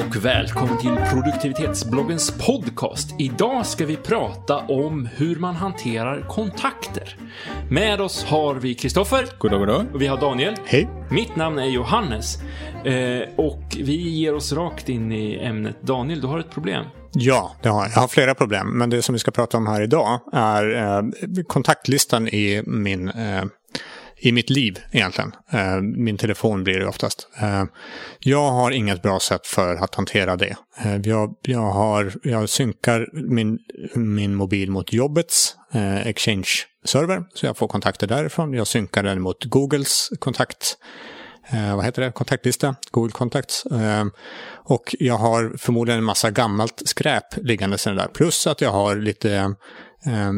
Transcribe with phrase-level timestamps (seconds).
[0.00, 3.14] och välkommen till produktivitetsbloggens podcast.
[3.18, 7.16] Idag ska vi prata om hur man hanterar kontakter.
[7.70, 9.26] Med oss har vi Kristoffer.
[9.38, 9.86] Goddag, goddag.
[9.94, 10.54] Och vi har Daniel.
[10.64, 10.88] Hej.
[11.10, 12.38] Mitt namn är Johannes.
[12.84, 15.82] Eh, och vi ger oss rakt in i ämnet.
[15.82, 16.84] Daniel, du har ett problem.
[17.12, 17.90] Ja, det har jag.
[17.94, 18.78] jag har flera problem.
[18.78, 21.02] Men det som vi ska prata om här idag är eh,
[21.46, 23.44] kontaktlistan i min eh,
[24.20, 25.32] i mitt liv egentligen.
[25.52, 27.28] Eh, min telefon blir det oftast.
[27.42, 27.64] Eh,
[28.18, 30.56] jag har inget bra sätt för att hantera det.
[30.84, 33.58] Eh, jag, jag, har, jag synkar min,
[33.94, 38.54] min mobil mot jobbets eh, Exchange-server, så jag får kontakter därifrån.
[38.54, 40.76] Jag synkar den mot Googles kontakt
[41.52, 43.66] eh, vad heter det, kontaktlista, Google Contacts.
[43.66, 44.04] Eh,
[44.64, 48.08] och jag har förmodligen en massa gammalt skräp liggande sen där.
[48.08, 49.54] Plus att jag har lite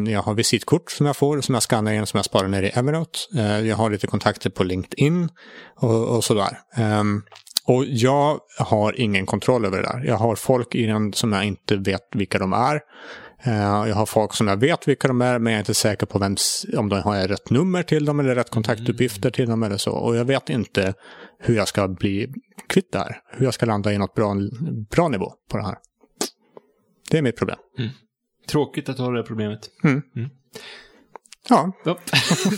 [0.07, 2.69] jag har visitkort som jag får, som jag skannar in, som jag sparar ner i
[2.69, 3.19] Evernote.
[3.39, 5.29] Ehm, jag har lite kontakter på LinkedIn
[5.77, 6.59] och, och sådär.
[6.77, 7.23] Ehm,
[7.65, 10.05] och jag har ingen kontroll över det där.
[10.07, 12.81] Jag har folk i den som jag inte vet vilka de är.
[13.89, 16.19] Jag har folk som jag vet vilka de är, men jag är inte säker på
[16.19, 16.37] vem,
[16.77, 19.93] om de har rätt nummer till dem eller rätt kontaktuppgifter till dem eller så.
[19.93, 20.95] Och jag vet inte
[21.39, 22.33] hur jag ska bli
[22.69, 23.17] kvitt det här.
[23.31, 24.37] Hur jag ska landa i något bra,
[24.91, 25.77] bra nivå på det här.
[27.11, 27.59] Det är mitt problem.
[27.79, 27.91] Mm.
[28.53, 29.71] Tråkigt att du har det här problemet.
[29.85, 30.03] Mm.
[30.17, 30.31] Mm.
[31.49, 31.73] Ja.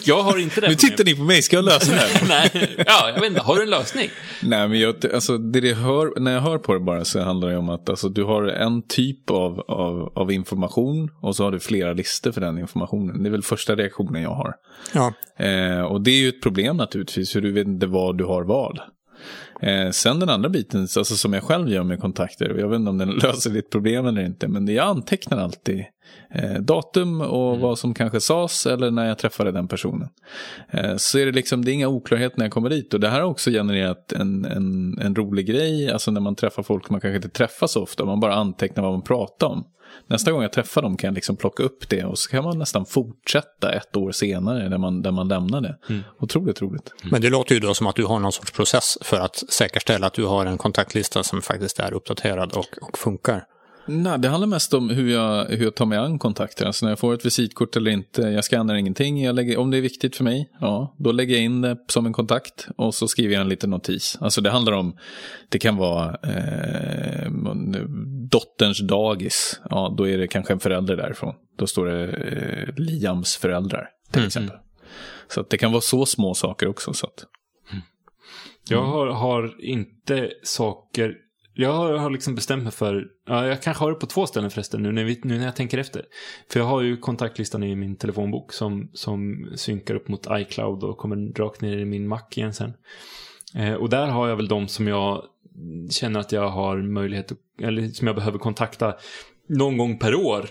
[0.05, 2.29] jag har inte det Nu tittar ni på mig, ska jag lösa det här?
[2.55, 4.09] Nej, ja, jag vet inte, har du en lösning?
[4.43, 7.49] Nej, men jag, alltså, det det hör, när jag hör på det bara så handlar
[7.49, 11.53] det om att alltså, du har en typ av, av, av information och så har
[11.53, 13.23] du flera listor för den informationen.
[13.23, 14.55] Det är väl första reaktionen jag har.
[14.93, 15.13] Ja.
[15.45, 18.43] Eh, och det är ju ett problem naturligtvis, för du vet inte vad du har
[18.43, 18.81] vad.
[19.61, 22.91] Eh, sen den andra biten, alltså som jag själv gör med kontakter, jag vet inte
[22.91, 25.85] om den löser ditt problem eller inte, men jag antecknar alltid
[26.35, 27.61] eh, datum och mm.
[27.61, 30.09] vad som kanske sades eller när jag träffade den personen.
[30.71, 33.09] Eh, så är det liksom, det är inga oklarheter när jag kommer dit och det
[33.09, 37.01] här har också genererat en, en, en rolig grej, alltså när man träffar folk man
[37.01, 39.65] kanske inte träffar så ofta, man bara antecknar vad man pratar om.
[40.07, 42.59] Nästa gång jag träffar dem kan jag liksom plocka upp det och så kan man
[42.59, 45.79] nästan fortsätta ett år senare där man, där man lämnar det.
[45.89, 46.03] Mm.
[46.21, 46.93] Otroligt roligt.
[47.01, 47.11] Mm.
[47.11, 50.07] Men det låter ju då som att du har någon sorts process för att säkerställa
[50.07, 53.45] att du har en kontaktlista som faktiskt är uppdaterad och, och funkar.
[53.87, 56.67] Nej, det handlar mest om hur jag, hur jag tar mig an kontakter.
[56.67, 59.25] Alltså när jag får ett visitkort eller inte, jag skannar ingenting.
[59.25, 62.07] Jag lägger, om det är viktigt för mig, ja, då lägger jag in det som
[62.07, 64.19] en kontakt och så skriver jag en liten notis.
[64.21, 64.97] Alltså det handlar om,
[65.49, 66.94] det kan vara eh,
[68.35, 69.61] dotterns dagis.
[69.71, 71.35] Ja, då är det kanske en förälder därifrån.
[71.59, 74.27] Då står det eh, Liams föräldrar till mm.
[74.27, 74.57] exempel.
[75.29, 76.93] Så att det kan vara så små saker också.
[76.93, 77.25] Så att,
[77.73, 77.83] mm.
[78.69, 81.17] Jag har, har inte saker
[81.57, 84.83] jag har liksom bestämt mig för, ja, jag kanske har det på två ställen förresten
[84.83, 86.05] nu när, vi, nu när jag tänker efter.
[86.53, 90.99] För jag har ju kontaktlistan i min telefonbok som, som synkar upp mot iCloud och
[90.99, 92.73] kommer rakt ner i min Mac igen sen.
[93.55, 95.23] Eh, och där har jag väl de som jag
[95.91, 97.33] känner att jag har möjlighet,
[97.63, 98.95] eller som jag behöver kontakta
[99.47, 100.47] någon gång per år.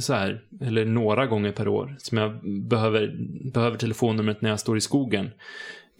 [0.00, 1.96] Så här, eller några gånger per år.
[1.98, 3.14] Som jag behöver,
[3.52, 5.30] behöver telefonnumret när jag står i skogen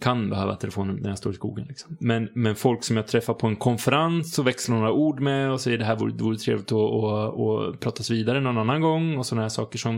[0.01, 1.65] kan behöva telefonnumret när jag står i skogen.
[1.67, 1.97] Liksom.
[1.99, 5.61] Men, men folk som jag träffar på en konferens och växlar några ord med och
[5.61, 9.25] säger det här vore, vore trevligt att och, och pratas vidare någon annan gång och
[9.25, 9.95] sådana här saker som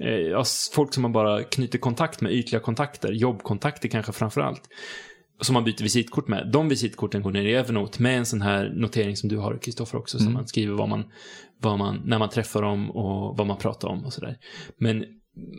[0.00, 0.42] eh,
[0.72, 4.62] folk som man bara knyter kontakt med, ytliga kontakter, jobbkontakter kanske framförallt.
[5.40, 6.50] Som man byter visitkort med.
[6.52, 9.98] De visitkorten går ner i Evernote med en sån här notering som du har, Kristoffer,
[9.98, 10.18] också.
[10.18, 10.26] Mm.
[10.26, 11.04] Så man skriver vad man,
[11.60, 14.36] vad man, när man träffar dem och vad man pratar om och sådär.
[14.76, 15.04] Men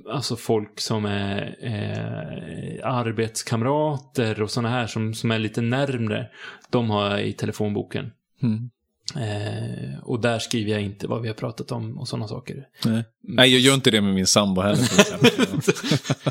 [0.10, 6.28] alltså folk som är eh, arbetskamrater och sådana här som, som är lite närmre.
[6.70, 8.12] De har jag i telefonboken.
[8.44, 8.70] Mm.
[9.16, 12.66] Eh, och där skriver jag inte vad vi har pratat om och sådana saker.
[12.86, 14.88] Nej, Nej jag gör inte det med min sambo heller.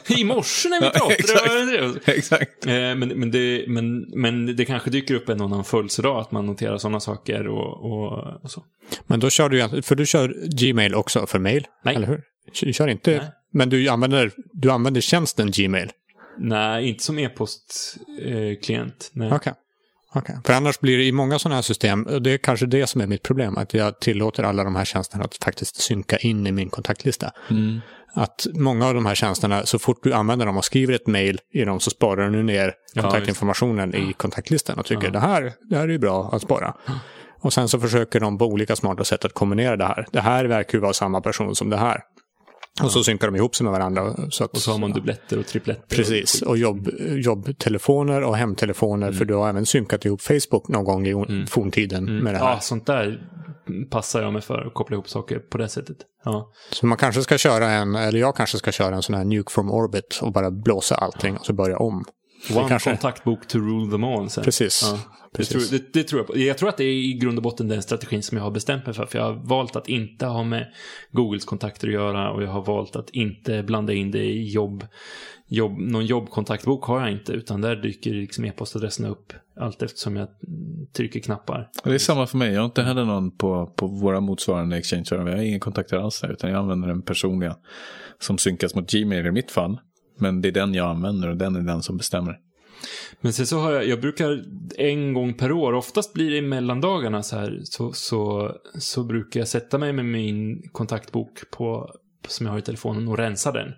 [0.20, 1.92] I morse när vi pratade.
[2.04, 2.66] ja, exakt.
[2.66, 6.46] Eh, men, men, det, men, men det kanske dyker upp en annan födelsedag att man
[6.46, 8.64] noterar sådana saker och, och, och, så.
[9.06, 11.94] Men då kör du, för du kör Gmail också för mail, Nej.
[11.94, 12.22] eller hur?
[12.60, 13.30] Du kör inte, Nej.
[13.52, 15.90] men du använder, du använder tjänsten Gmail?
[16.38, 19.12] Nej, inte som e-postklient.
[19.16, 19.36] Eh, Okej.
[19.36, 19.52] Okay.
[20.14, 20.36] Okay.
[20.44, 23.00] För annars blir det i många sådana här system, och det är kanske det som
[23.00, 26.52] är mitt problem, att jag tillåter alla de här tjänsterna att faktiskt synka in i
[26.52, 27.30] min kontaktlista.
[27.50, 27.80] Mm.
[28.14, 31.40] Att många av de här tjänsterna, så fort du använder dem och skriver ett mail
[31.52, 35.10] i dem så sparar du ner kontaktinformationen ja, i kontaktlistan och tycker ja.
[35.10, 36.74] det, här, det här är bra att spara.
[37.40, 40.06] Och sen så försöker de på olika smarta sätt att kombinera det här.
[40.12, 42.00] Det här verkar ju vara samma person som det här.
[42.84, 44.14] Och så synkar de ihop sig med varandra.
[44.30, 45.96] Så att, och så har man dubbletter och tripletter.
[45.96, 49.06] Precis, och jobb, jobbtelefoner och hemtelefoner.
[49.06, 49.18] Mm.
[49.18, 51.46] För du har även synkat ihop Facebook någon gång i mm.
[51.46, 52.24] forntiden mm.
[52.24, 52.50] med det här.
[52.50, 53.20] Ja, sånt där
[53.90, 55.96] passar jag mig för att koppla ihop saker på det sättet.
[56.24, 56.52] Ja.
[56.72, 59.52] Så man kanske ska köra en, eller jag kanske ska köra en sån här Nuke
[59.52, 62.04] from Orbit och bara blåsa allting och så börja om.
[62.54, 64.30] One kanske- kontaktbok to rule them all.
[64.30, 64.44] Sen.
[64.44, 64.82] Precis.
[64.82, 64.98] Ja,
[65.32, 65.70] det, Precis.
[65.70, 66.38] tror, det, det tror jag på.
[66.38, 68.86] Jag tror att det är i grund och botten den strategin som jag har bestämt
[68.86, 69.06] mig för.
[69.06, 70.66] För jag har valt att inte ha med
[71.12, 74.86] Googles kontakter att göra och jag har valt att inte blanda in det i jobb.
[75.48, 80.28] jobb någon jobbkontaktbok har jag inte, utan där dyker liksom e-postadresserna upp allt eftersom jag
[80.92, 81.68] trycker knappar.
[81.84, 82.52] Det är samma för mig.
[82.52, 85.30] Jag har inte heller någon på, på våra motsvarande exchange-server.
[85.30, 87.56] Jag har ingen kontakter alls där, utan jag använder den personliga
[88.18, 89.78] som synkas mot Gmail i mitt fall.
[90.20, 92.38] Men det är den jag använder och den är den som bestämmer.
[93.20, 94.44] Men sen så har jag, jag brukar
[94.78, 99.40] en gång per år, oftast blir det i mellandagarna så här, så, så, så brukar
[99.40, 101.90] jag sätta mig med min kontaktbok på,
[102.28, 103.72] som jag har i telefonen och rensa den.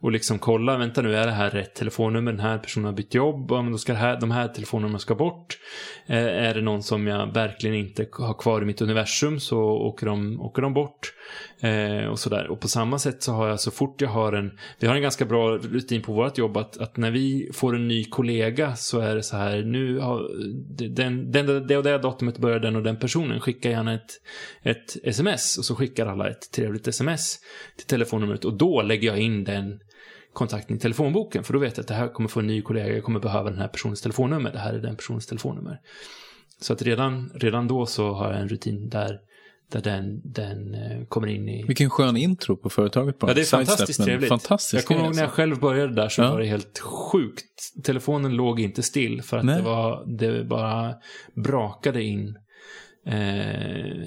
[0.00, 2.32] Och liksom kolla, vänta nu, är det här rätt telefonnummer?
[2.32, 5.00] Den här personen har bytt jobb, ja, men då ska det här, de här telefonnumren
[5.00, 5.58] ska bort.
[6.06, 10.06] Eh, är det någon som jag verkligen inte har kvar i mitt universum så åker
[10.06, 11.12] de, åker de bort.
[11.60, 12.50] Eh, och sådär.
[12.50, 15.02] Och på samma sätt så har jag så fort jag har en, vi har en
[15.02, 19.00] ganska bra rutin på vårt jobb att, att när vi får en ny kollega så
[19.00, 20.30] är det så här, nu har
[20.88, 24.10] den, den, det och det datumet börjar den och den personen, skicka gärna ett,
[24.62, 27.38] ett sms och så skickar alla ett trevligt sms
[27.80, 29.80] till telefonnumret och då lägger jag in den
[30.32, 32.94] kontakten i telefonboken för då vet jag att det här kommer få en ny kollega,
[32.94, 35.80] jag kommer behöva den här personens telefonnummer, det här är den personens telefonnummer.
[36.60, 39.18] Så att redan, redan då så har jag en rutin där,
[39.72, 41.64] där den, den eh, kommer in i...
[41.66, 43.30] Vilken skön intro på företaget bara.
[43.30, 44.28] Ja, det är fantastiskt trevligt.
[44.28, 45.36] Fantastiskt jag kommer ihåg när jag alltså.
[45.36, 46.30] själv började där så Ja.
[46.30, 47.84] var det helt sjukt.
[47.84, 49.56] Telefonen låg inte still för att Nej.
[49.56, 50.94] det, var, det bara
[51.34, 52.36] brakade in.
[53.06, 53.14] Eh,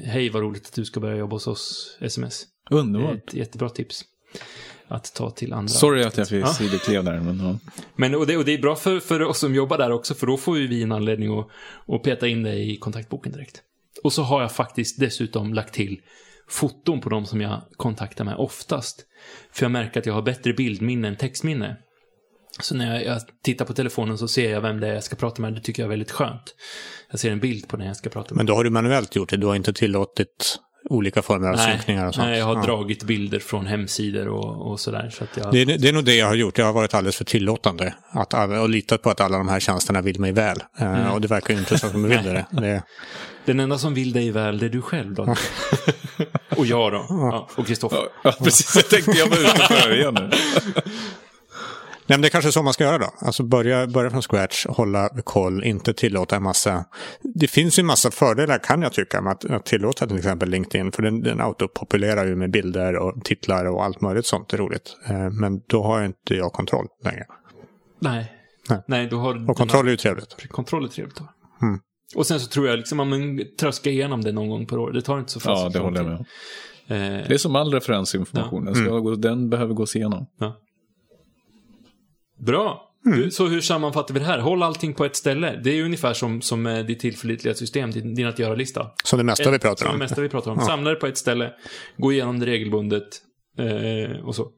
[0.06, 2.44] Hej, vad roligt att du ska börja jobba hos oss, sms.
[2.70, 3.16] Underbart.
[3.28, 4.06] ett jättebra tips
[4.88, 5.68] att ta till andra.
[5.70, 6.48] Sorry att jag fick Ja.
[6.54, 7.20] sidoklev där.
[7.20, 7.60] Men, ja.
[7.96, 10.28] Men och det, och det är bra för, för oss som jobbar där också, för
[10.28, 11.48] då får ju vi en anledning att,
[11.88, 13.62] att peta in det i kontaktboken direkt.
[14.04, 16.02] Och så har jag faktiskt dessutom lagt till
[16.48, 19.06] foton på de som jag kontaktar med oftast.
[19.52, 21.78] För jag märker att jag har bättre bildminne än textminne.
[22.62, 25.16] Så när jag, jag tittar på telefonen så ser jag vem det är jag ska
[25.16, 25.54] prata med.
[25.54, 26.56] Det tycker jag är väldigt skönt.
[27.12, 28.38] Jag ser en bild på den jag ska prata med.
[28.38, 29.38] Men då har du manuellt gjort det.
[29.38, 30.60] Du har inte tillåtit
[30.90, 32.28] olika former av synkningar och sånt.
[32.28, 32.62] nej, jag har Ja.
[32.62, 35.10] dragit bilder från hemsidor och, och sådär.
[35.10, 35.52] Så att jag...
[35.52, 36.58] Det är, det är nog det jag har gjort.
[36.58, 37.94] Jag har varit alldeles för tillåtande.
[38.12, 40.58] Att och litat på att alla de här tjänsterna vill mig väl.
[40.80, 41.12] Eh, Mm.
[41.12, 42.46] Och det verkar ju inte som att de vill det.
[42.52, 42.84] det.
[43.46, 45.24] Den enda som vill dig väl, det är du själv då.
[46.58, 47.06] och jag då.
[47.10, 48.00] Ja, och Kristoffer.
[48.24, 48.76] Ja, precis.
[48.76, 50.30] Jag tänkte jag var ute på igen nu.
[52.08, 53.14] Nej, men det är kanske så man ska göra då.
[53.20, 56.86] Alltså börja, börja från scratch, hålla koll, inte tillåta en massa.
[57.22, 60.50] Det finns ju en massa fördelar kan jag tycka med att, att tillåta till exempel
[60.50, 60.92] LinkedIn.
[60.92, 64.54] För den, den autopopulerar ju med bilder och titlar och allt möjligt sånt.
[64.54, 64.98] Är roligt.
[65.10, 67.26] Eh, Men då har inte jag kontroll längre.
[68.00, 68.32] Nej.
[68.70, 68.84] Nej.
[68.88, 69.50] Nej, du har...
[69.50, 70.48] Och kontroll är ju trevligt.
[70.50, 71.34] Kontroll är trevligt ha.
[71.62, 71.80] Mm.
[72.16, 74.92] Och sen så tror jag liksom att man tröskar igenom det någon gång per år.
[74.92, 76.26] Det tar inte så fast Ja, det håller jag med om.
[76.88, 78.66] med Det är som all referensinformation.
[78.66, 80.26] Den, ska gå, den behöver gås igenom.
[80.40, 80.60] ja.
[82.46, 82.90] Bra.
[83.06, 83.32] Mm.
[83.32, 84.40] Så hur sammanfattar vi det här?
[84.40, 85.62] Håll allting på ett ställe.
[85.64, 88.92] Det är ungefär som, som med ditt tillförlitliga system, din, din att göra-lista.
[89.04, 90.00] Som det mesta vi pratar Som det om.
[90.00, 90.58] mesta vi pratar om.
[90.60, 90.66] Ja.
[90.66, 91.54] Samla det på ett ställe,
[91.98, 93.08] gå igenom det regelbundet
[93.58, 94.52] eh, och så.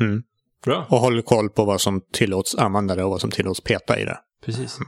[0.00, 0.22] Mm.
[0.64, 0.86] Bra.
[0.88, 4.04] Och håll koll på vad som tillåts använda det och vad som tillåts peta i
[4.04, 4.18] det.
[4.44, 4.78] Precis.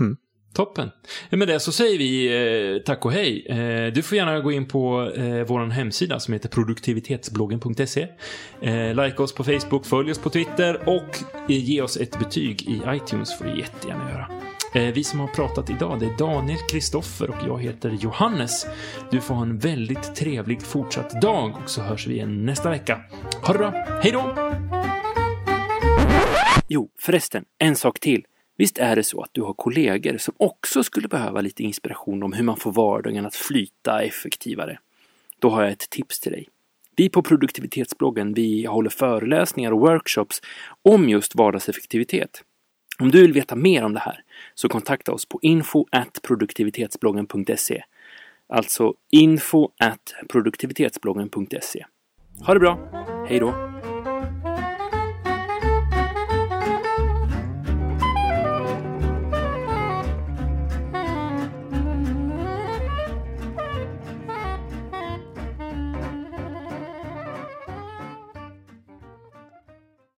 [0.00, 0.16] Mm.
[0.52, 0.90] Toppen.
[1.30, 2.26] Med det så säger vi
[2.76, 3.46] eh, tack och hej.
[3.48, 8.08] Eh, du får gärna gå in på eh, vår hemsida som heter produktivitetsbloggen.se.
[8.62, 12.62] Eh, like oss på Facebook, följ oss på Twitter och eh, ge oss ett betyg
[12.62, 14.26] i iTunes får du jättegärna göra.
[14.74, 18.66] Eh, vi som har pratat idag det är Daniel, Kristoffer och jag heter Johannes.
[19.10, 23.00] Du får ha en väldigt trevlig fortsatt dag och så hörs vi igen nästa vecka.
[23.42, 23.70] Ha det bra.
[24.02, 24.34] Hej då!
[26.68, 28.22] Jo, förresten, en sak till.
[28.60, 32.32] Visst är det så att du har kollegor som också skulle behöva lite inspiration om
[32.32, 34.78] hur man får vardagen att flyta effektivare?
[35.38, 36.48] Då har jag ett tips till dig.
[36.96, 40.40] Vi på produktivitetsbloggen, vi håller föreläsningar och workshops
[40.82, 42.44] om just vardagseffektivitet.
[42.98, 44.22] Om du vill veta mer om det här
[44.54, 45.86] så kontakta oss på info
[46.22, 47.82] produktivitetsbloggen.se.
[48.48, 49.68] Alltså info
[50.28, 51.84] produktivitetsbloggen.se.
[52.46, 52.78] Ha det bra!
[53.28, 53.69] Hej då!